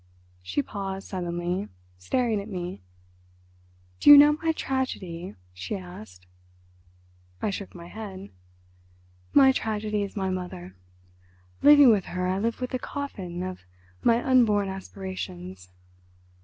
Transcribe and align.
She 0.41 0.63
paused 0.63 1.07
suddenly, 1.07 1.67
staring 1.99 2.41
at 2.41 2.49
me. 2.49 2.81
"Do 3.99 4.09
you 4.09 4.17
know 4.17 4.31
my 4.41 4.51
tragedy?" 4.51 5.35
she 5.53 5.77
asked. 5.77 6.25
I 7.39 7.51
shook 7.51 7.75
my 7.75 7.85
head. 7.85 8.31
"My 9.31 9.51
tragedy 9.51 10.01
is 10.01 10.15
my 10.15 10.31
mother. 10.31 10.75
Living 11.61 11.91
with 11.91 12.05
her 12.05 12.25
I 12.25 12.39
live 12.39 12.59
with 12.61 12.71
the 12.71 12.79
coffin 12.79 13.43
of 13.43 13.59
my 14.03 14.23
unborn 14.27 14.69
aspirations. 14.69 15.69